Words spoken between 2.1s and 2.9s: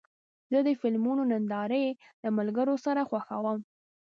له ملګرو